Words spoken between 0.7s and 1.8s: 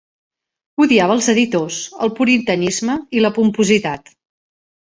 Odiava els editors,